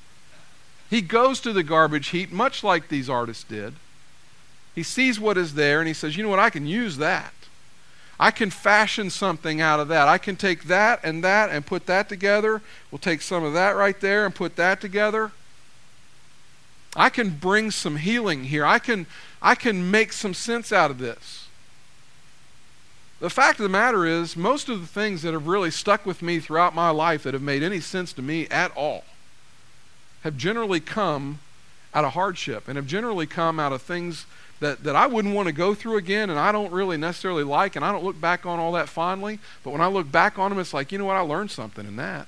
[0.89, 3.73] he goes to the garbage heap, much like these artists did.
[4.75, 6.37] He sees what is there and he says, You know what?
[6.37, 7.33] I can use that.
[8.19, 10.07] I can fashion something out of that.
[10.07, 12.61] I can take that and that and put that together.
[12.91, 15.31] We'll take some of that right there and put that together.
[16.95, 18.65] I can bring some healing here.
[18.65, 19.07] I can,
[19.41, 21.47] I can make some sense out of this.
[23.19, 26.21] The fact of the matter is, most of the things that have really stuck with
[26.21, 29.05] me throughout my life that have made any sense to me at all
[30.23, 31.39] have generally come
[31.93, 34.25] out of hardship and have generally come out of things
[34.59, 37.75] that, that I wouldn't want to go through again and I don't really necessarily like
[37.75, 39.39] and I don't look back on all that fondly.
[39.63, 41.85] But when I look back on them, it's like, you know what, I learned something
[41.85, 42.27] in that.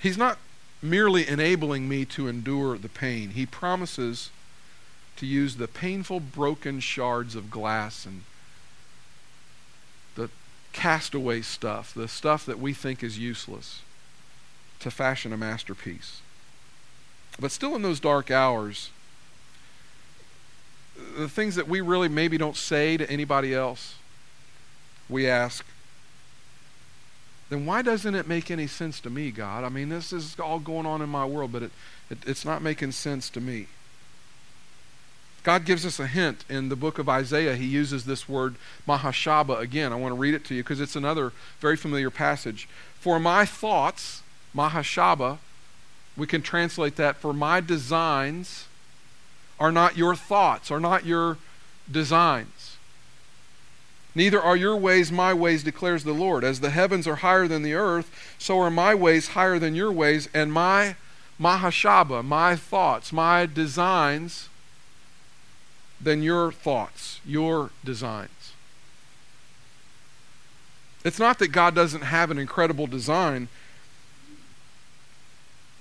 [0.00, 0.38] He's not
[0.82, 4.30] merely enabling me to endure the pain, He promises
[5.16, 8.22] to use the painful, broken shards of glass and
[10.14, 10.30] the
[10.72, 13.82] castaway stuff, the stuff that we think is useless,
[14.78, 16.22] to fashion a masterpiece.
[17.38, 18.90] But still, in those dark hours,
[21.18, 23.96] the things that we really maybe don't say to anybody else,
[25.08, 25.66] we ask,
[27.50, 29.64] then why doesn't it make any sense to me, God?
[29.64, 31.72] I mean, this is all going on in my world, but it,
[32.08, 33.66] it, it's not making sense to me.
[35.42, 37.56] God gives us a hint in the book of Isaiah.
[37.56, 38.54] He uses this word
[38.86, 39.92] mahashaba again.
[39.92, 42.68] I want to read it to you because it's another very familiar passage.
[42.94, 44.22] For my thoughts,
[44.54, 45.38] mahashaba,
[46.16, 48.66] we can translate that for my designs
[49.58, 51.38] are not your thoughts, are not your
[51.90, 52.69] designs.
[54.14, 56.42] Neither are your ways my ways, declares the Lord.
[56.42, 59.92] As the heavens are higher than the earth, so are my ways higher than your
[59.92, 60.96] ways, and my
[61.40, 64.48] mahashaba, my thoughts, my designs,
[66.00, 68.52] than your thoughts, your designs.
[71.04, 73.48] It's not that God doesn't have an incredible design.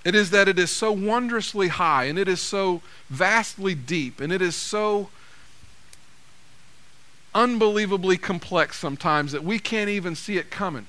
[0.06, 4.32] It is that it is so wondrously high, and it is so vastly deep, and
[4.32, 5.10] it is so
[7.34, 10.88] unbelievably complex sometimes that we can't even see it coming.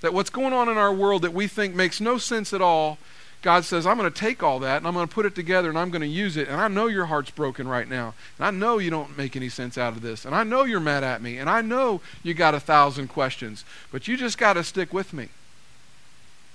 [0.00, 2.98] That what's going on in our world that we think makes no sense at all,
[3.42, 5.68] God says, I'm going to take all that and I'm going to put it together
[5.68, 6.48] and I'm going to use it.
[6.48, 8.14] And I know your heart's broken right now.
[8.38, 10.24] And I know you don't make any sense out of this.
[10.24, 11.38] And I know you're mad at me.
[11.38, 13.64] And I know you got a thousand questions.
[13.92, 15.28] But you just got to stick with me.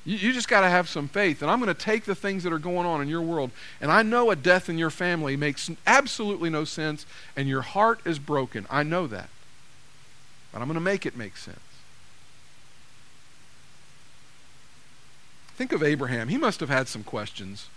[0.06, 1.42] You, you just got to have some faith.
[1.42, 3.52] And I'm going to take the things that are going on in your world.
[3.80, 7.06] And I know a death in your family makes absolutely no sense.
[7.36, 8.66] And your heart is broken.
[8.70, 9.30] I know that.
[10.52, 11.60] But I'm going to make it make sense.
[15.56, 16.30] Think of Abraham.
[16.30, 17.68] He must have had some questions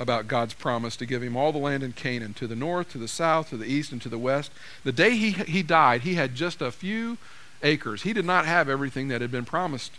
[0.00, 2.98] about God's promise to give him all the land in Canaan, to the north, to
[2.98, 4.50] the south, to the east, and to the west.
[4.84, 7.18] The day he, he died, he had just a few
[7.62, 8.02] acres.
[8.02, 9.92] He did not have everything that had been promised.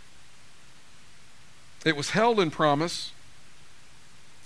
[1.84, 3.12] It was held in promise,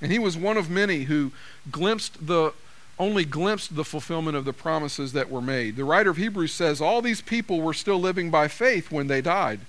[0.00, 1.32] and he was one of many who
[1.70, 2.52] glimpsed the
[2.96, 5.74] only glimpsed the fulfillment of the promises that were made.
[5.74, 9.20] The writer of Hebrews says all these people were still living by faith when they
[9.20, 9.60] died.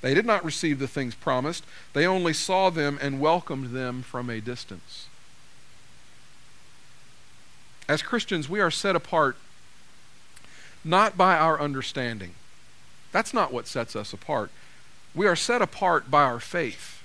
[0.00, 4.30] They did not receive the things promised, they only saw them and welcomed them from
[4.30, 5.08] a distance.
[7.88, 9.36] As Christians, we are set apart
[10.84, 12.34] not by our understanding.
[13.12, 14.50] That's not what sets us apart.
[15.14, 17.02] We are set apart by our faith.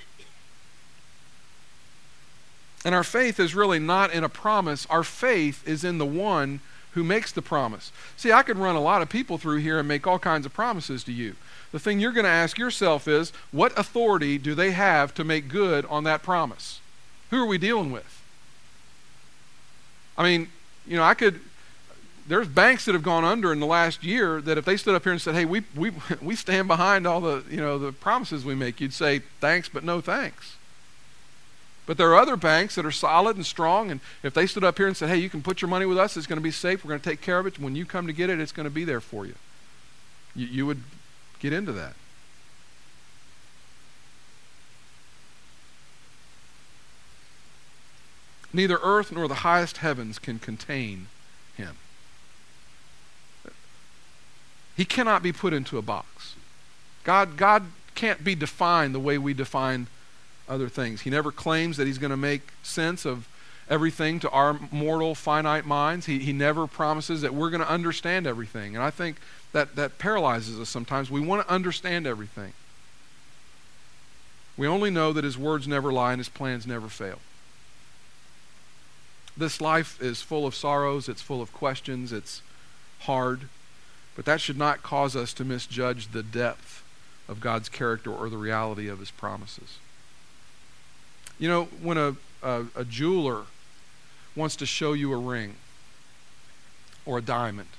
[2.86, 6.60] And our faith is really not in a promise, our faith is in the one
[6.92, 7.92] who makes the promise.
[8.18, 10.54] See, I could run a lot of people through here and make all kinds of
[10.54, 11.36] promises to you
[11.74, 15.50] the thing you're going to ask yourself is what authority do they have to make
[15.50, 16.80] good on that promise?
[17.32, 18.22] Who are we dealing with?
[20.16, 20.50] I mean,
[20.88, 21.42] you know, I could.
[22.26, 25.04] There's banks that have gone under in the last year that if they stood up
[25.04, 28.46] here and said, "Hey, we we we stand behind all the you know the promises
[28.46, 30.56] we make," you'd say, "Thanks, but no thanks."
[31.86, 34.78] But there are other banks that are solid and strong, and if they stood up
[34.78, 36.52] here and said, "Hey, you can put your money with us; it's going to be
[36.52, 36.84] safe.
[36.84, 37.60] We're going to take care of it.
[37.60, 39.36] When you come to get it, it's going to be there for you."
[40.36, 40.84] You, you would
[41.40, 41.94] get into that.
[48.54, 51.08] Neither earth nor the highest heavens can contain
[51.58, 51.76] him.
[54.76, 56.36] He cannot be put into a box.
[57.04, 57.64] God, God
[57.96, 59.88] can't be defined the way we define
[60.48, 61.02] other things.
[61.02, 63.28] He never claims that he's going to make sense of
[63.70, 66.06] everything to our mortal, finite minds.
[66.06, 68.76] He, he never promises that we're going to understand everything.
[68.76, 69.18] And I think
[69.52, 71.10] that, that paralyzes us sometimes.
[71.10, 72.54] We want to understand everything.
[74.58, 77.20] We only know that his words never lie and his plans never fail.
[79.36, 82.44] This life is full of sorrows, it's full of questions, it's
[83.02, 83.50] hard,
[84.16, 86.84] but that should not cause us to misjudge the depth
[87.28, 89.78] of God's character or the reality of his promises.
[91.40, 93.44] You know, when a, a, a jeweler
[94.36, 95.56] wants to show you a ring
[97.06, 97.70] or a diamond,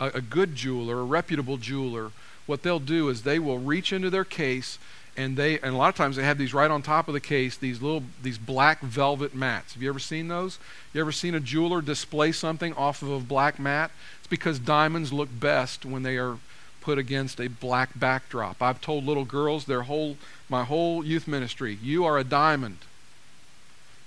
[0.00, 2.10] a, a good jeweler, a reputable jeweler,
[2.46, 4.78] what they'll do is they will reach into their case
[5.16, 7.20] and they and a lot of times they have these right on top of the
[7.20, 10.58] case these little these black velvet mats have you ever seen those
[10.92, 13.90] you ever seen a jeweler display something off of a black mat
[14.26, 16.38] it's because diamonds look best when they are
[16.80, 20.16] put against a black backdrop i've told little girls their whole
[20.48, 22.78] my whole youth ministry you are a diamond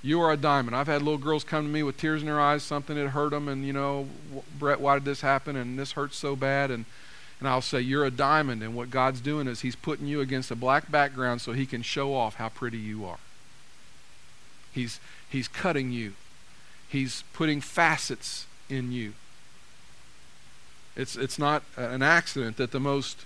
[0.02, 0.78] you are a diamond.
[0.78, 3.32] I've had little girls come to me with tears in their eyes, something had hurt
[3.32, 4.08] them, and you know,
[4.58, 5.58] Brett, why did this happen?
[5.58, 6.72] And this hurts so bad.
[6.72, 6.86] And
[7.40, 10.52] and I'll say, You're a diamond, and what God's doing is He's putting you against
[10.52, 13.20] a black background so He can show off how pretty you are.
[14.72, 16.14] He's He's cutting you.
[16.88, 19.14] He's putting facets in you.
[20.96, 23.26] It's it's not an accident that the most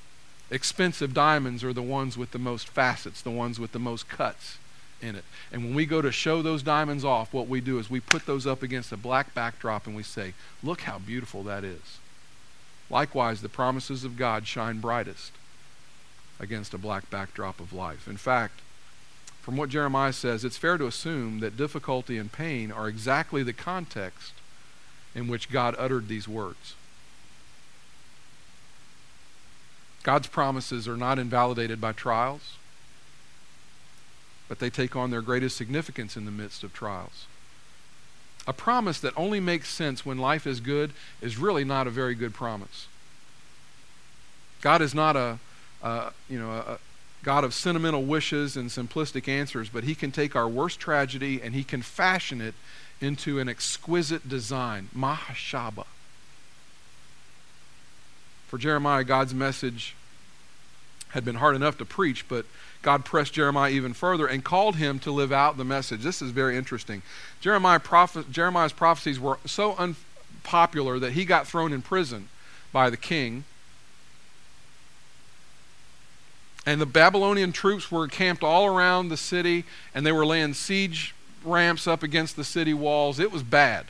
[0.52, 4.58] expensive diamonds are the ones with the most facets, the ones with the most cuts
[5.02, 5.26] in it.
[5.52, 8.26] And when we go to show those diamonds off, what we do is we put
[8.26, 12.00] those up against a black backdrop and we say, Look how beautiful that is.
[12.90, 15.32] Likewise, the promises of God shine brightest
[16.40, 18.08] against a black backdrop of life.
[18.08, 18.62] In fact,
[19.42, 23.54] from what Jeremiah says, it's fair to assume that difficulty and pain are exactly the
[23.54, 24.34] context
[25.16, 26.76] in which God uttered these words.
[30.04, 32.58] God's promises are not invalidated by trials
[34.54, 37.26] but they take on their greatest significance in the midst of trials.
[38.46, 40.92] A promise that only makes sense when life is good
[41.22, 42.88] is really not a very good promise.
[44.62, 45.40] God is not a,
[45.82, 46.78] a you know, a
[47.24, 51.56] God of sentimental wishes and simplistic answers, but He can take our worst tragedy and
[51.56, 52.54] He can fashion it
[53.02, 55.86] into an exquisite design, mahashaba.
[58.54, 59.96] For Jeremiah, God's message
[61.10, 62.46] had been hard enough to preach, but
[62.84, 66.04] God pressed Jeremiah even further and called him to live out the message.
[66.04, 67.02] This is very interesting.
[67.42, 72.30] Jeremiah prophet, Jeremiah's prophecies were so unpopular that he got thrown in prison
[72.72, 73.46] by the king.
[76.64, 81.16] And the Babylonian troops were camped all around the city, and they were laying siege
[81.44, 83.20] ramps up against the city walls.
[83.20, 83.88] It was bad.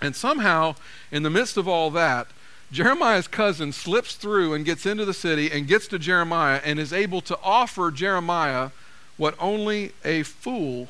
[0.00, 0.76] And somehow,
[1.10, 2.28] in the midst of all that,
[2.72, 6.92] Jeremiah's cousin slips through and gets into the city and gets to Jeremiah and is
[6.92, 8.70] able to offer Jeremiah
[9.16, 10.88] what only a fool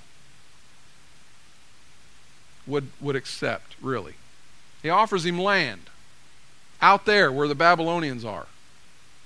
[2.66, 4.14] would, would accept, really.
[4.82, 5.82] He offers him land
[6.82, 8.46] out there where the Babylonians are.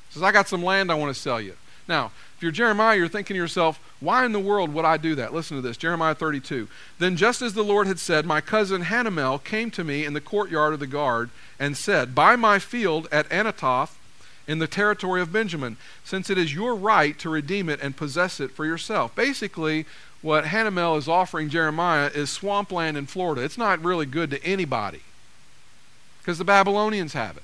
[0.08, 1.56] He says, I got some land I want to sell you.
[1.86, 5.14] Now, if you're Jeremiah, you're thinking to yourself, why in the world would I do
[5.16, 5.34] that?
[5.34, 6.68] Listen to this Jeremiah 32.
[6.98, 10.20] Then, just as the Lord had said, my cousin Hanamel came to me in the
[10.20, 13.96] courtyard of the guard and said, Buy my field at Anathoth
[14.46, 18.40] in the territory of Benjamin, since it is your right to redeem it and possess
[18.40, 19.14] it for yourself.
[19.14, 19.86] Basically,
[20.20, 23.42] what Hanamel is offering Jeremiah is swampland in Florida.
[23.42, 25.02] It's not really good to anybody
[26.20, 27.42] because the Babylonians have it.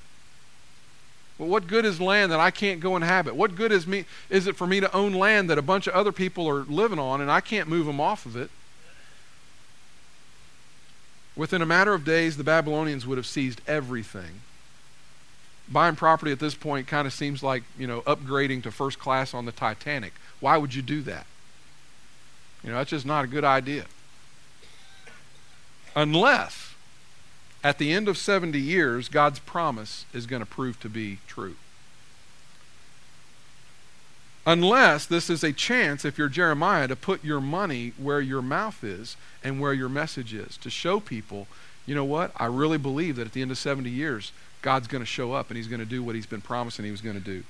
[1.41, 3.35] Well, what good is land that I can't go inhabit?
[3.35, 5.95] What good is me is it for me to own land that a bunch of
[5.95, 8.51] other people are living on and I can't move them off of it?
[11.35, 14.41] Within a matter of days, the Babylonians would have seized everything.
[15.67, 19.33] Buying property at this point kind of seems like, you know, upgrading to first class
[19.33, 20.13] on the Titanic.
[20.41, 21.25] Why would you do that?
[22.63, 23.85] You know, that's just not a good idea.
[25.95, 26.70] Unless,
[27.63, 31.55] at the end of 70 years, God's promise is going to prove to be true.
[34.45, 38.83] Unless this is a chance, if you're Jeremiah, to put your money where your mouth
[38.83, 41.47] is and where your message is, to show people,
[41.85, 42.31] you know what?
[42.37, 44.31] I really believe that at the end of 70 years,
[44.63, 46.91] God's going to show up and he's going to do what he's been promising he
[46.91, 47.43] was going to do.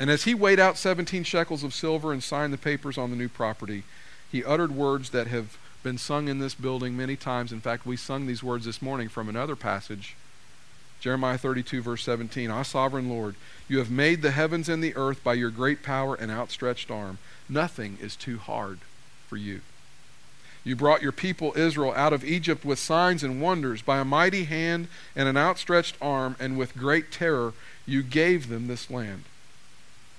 [0.00, 3.16] And as he weighed out 17 shekels of silver and signed the papers on the
[3.16, 3.84] new property,
[4.32, 7.52] he uttered words that have been sung in this building many times.
[7.52, 10.16] In fact, we sung these words this morning from another passage
[11.00, 12.50] Jeremiah 32, verse 17.
[12.50, 13.34] Ah, sovereign Lord,
[13.68, 17.18] you have made the heavens and the earth by your great power and outstretched arm.
[17.48, 18.80] Nothing is too hard
[19.26, 19.62] for you.
[20.62, 24.44] You brought your people Israel out of Egypt with signs and wonders, by a mighty
[24.44, 27.54] hand and an outstretched arm, and with great terror
[27.86, 29.24] you gave them this land.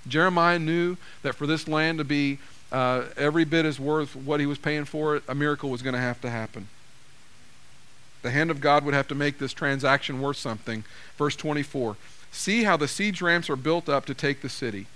[0.08, 2.38] Jeremiah knew that for this land to be
[2.72, 5.94] uh, every bit as worth what he was paying for it, a miracle was going
[5.94, 6.68] to have to happen.
[8.22, 10.84] The hand of God would have to make this transaction worth something.
[11.18, 11.96] Verse 24
[12.30, 14.86] See how the siege ramps are built up to take the city.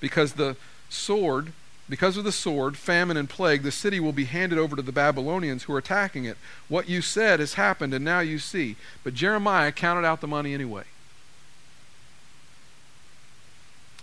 [0.00, 0.56] Because the
[0.88, 1.52] sword,
[1.88, 4.90] because of the sword, famine, and plague, the city will be handed over to the
[4.90, 6.36] Babylonians who are attacking it.
[6.68, 8.74] What you said has happened, and now you see.
[9.04, 10.84] But Jeremiah counted out the money anyway.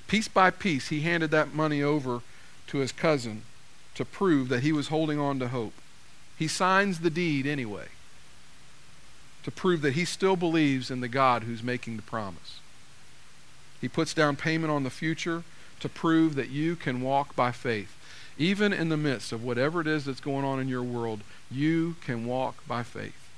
[0.08, 2.22] Piece by piece, he handed that money over
[2.68, 3.43] to his cousin
[3.95, 5.74] to prove that he was holding on to hope.
[6.38, 7.88] He signs the deed anyway
[9.43, 12.59] to prove that he still believes in the God who's making the promise.
[13.80, 15.43] He puts down payment on the future
[15.80, 17.95] to prove that you can walk by faith.
[18.38, 21.95] Even in the midst of whatever it is that's going on in your world, you
[22.05, 23.30] can walk by faith.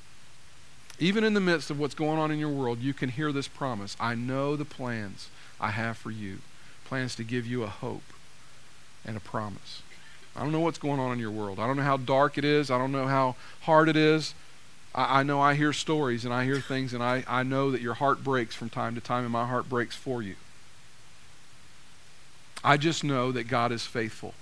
[0.98, 3.48] Even in the midst of what's going on in your world, you can hear this
[3.48, 6.40] promise I know the plans I have for you
[6.86, 8.02] plans to give you a hope
[9.06, 9.82] and a promise.
[10.36, 11.60] I don't know what's going on in your world.
[11.60, 12.72] I don't know how dark it is.
[12.72, 14.34] I don't know how hard it is.
[14.96, 17.82] I, I, know I hear stories and I hear things, and I, I know that
[17.82, 20.36] your heart breaks from time to time, and my heart breaks for you.
[22.64, 24.34] I just know that God is faithful.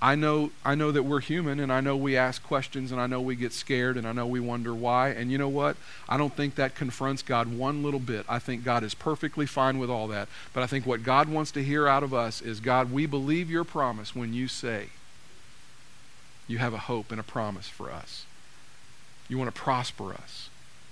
[0.00, 3.06] I know I know that we're human and I know we ask questions and I
[3.06, 5.08] know we get scared and I know we wonder why.
[5.08, 5.76] And you know what?
[6.08, 8.26] I don't think that confronts God one little bit.
[8.28, 10.28] I think God is perfectly fine with all that.
[10.52, 13.50] But I think what God wants to hear out of us is God, we believe
[13.50, 14.88] your promise when you say
[16.46, 18.26] you have a hope and a promise for us.
[19.28, 20.50] You want to prosper us.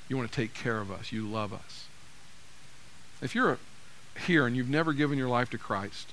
[0.08, 1.12] You want to take care of us.
[1.12, 1.86] You love us.
[3.22, 3.58] If you're
[4.26, 6.12] here and you've never given your life to Christ,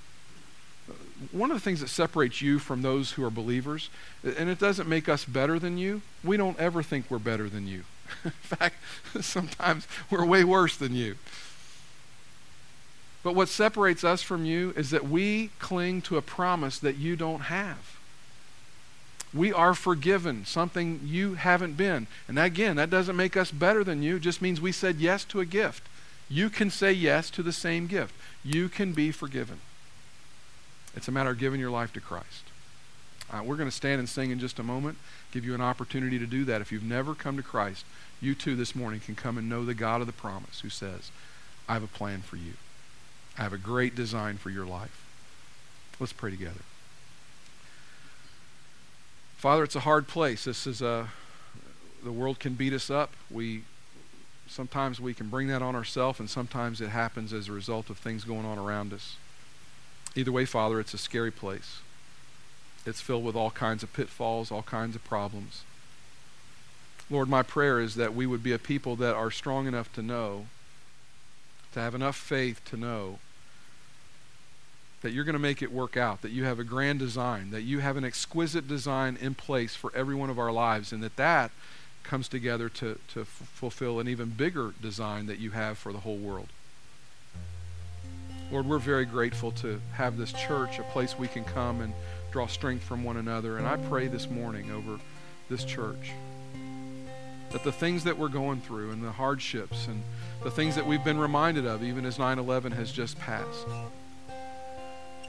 [1.32, 3.90] one of the things that separates you from those who are believers,
[4.24, 7.68] and it doesn't make us better than you, we don't ever think we're better than
[7.68, 7.84] you.
[8.24, 8.76] In fact,
[9.22, 11.16] sometimes we're way worse than you.
[13.24, 17.16] But what separates us from you is that we cling to a promise that you
[17.16, 18.00] don't have.
[19.34, 22.08] We are forgiven, something you haven't been.
[22.28, 25.24] And again, that doesn't make us better than you, it just means we said yes
[25.26, 25.84] to a gift.
[26.30, 28.14] You can say yes to the same gift.
[28.44, 29.60] You can be forgiven.
[30.96, 32.44] It's a matter of giving your life to Christ.
[33.32, 34.98] Uh, we're going to stand and sing in just a moment,
[35.32, 36.60] give you an opportunity to do that.
[36.60, 37.86] If you've never come to Christ,
[38.20, 41.12] you too this morning can come and know the God of the promise who says,
[41.70, 42.54] I have a plan for you.
[43.38, 45.06] I have a great design for your life.
[46.00, 46.62] Let's pray together.
[49.38, 50.44] Father, it's a hard place.
[50.44, 51.10] This is a
[52.04, 53.12] the world can beat us up.
[53.30, 53.64] We
[54.52, 57.98] Sometimes we can bring that on ourselves, and sometimes it happens as a result of
[57.98, 59.16] things going on around us.
[60.16, 61.80] Either way, Father, it's a scary place.
[62.86, 65.64] It's filled with all kinds of pitfalls, all kinds of problems.
[67.10, 70.02] Lord, my prayer is that we would be a people that are strong enough to
[70.02, 70.48] know,
[71.74, 73.20] to have enough faith to know
[75.02, 77.64] that you're going to make it work out, that you have a grand design, that
[77.64, 81.16] you have an exquisite design in place for every one of our lives, and that
[81.16, 81.52] that
[82.04, 86.00] comes together to, to f- fulfill an even bigger design that you have for the
[86.00, 86.50] whole world.
[88.52, 91.94] Lord, we're very grateful to have this church, a place we can come and
[92.32, 93.58] draw strength from one another.
[93.58, 95.00] And I pray this morning over
[95.50, 96.12] this church
[97.52, 100.04] that the things that we're going through and the hardships and
[100.44, 103.68] the things that we've been reminded of, even as 9 11 has just passed,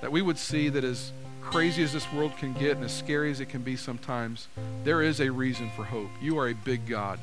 [0.00, 3.30] that we would see that as crazy as this world can get and as scary
[3.30, 4.48] as it can be sometimes,
[4.82, 6.10] there is a reason for hope.
[6.20, 7.20] You are a big God.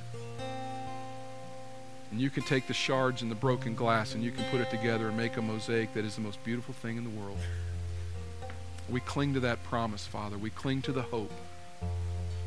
[2.12, 4.70] And you can take the shards and the broken glass and you can put it
[4.70, 7.38] together and make a mosaic that is the most beautiful thing in the world.
[8.90, 10.38] We cling to that promise, Father.
[10.38, 11.32] We cling to the hope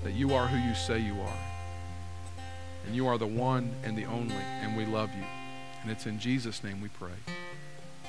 [0.02, 1.38] that you are who you say you are.
[2.86, 5.24] And you are the one and the only, and we love you.
[5.82, 7.10] And it's in Jesus' name we pray.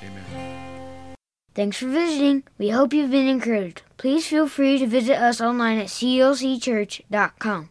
[0.02, 1.14] Amen.
[1.54, 2.42] Thanks for visiting.
[2.58, 3.82] We hope you've been encouraged.
[3.96, 7.70] Please feel free to visit us online at clcchurch.com.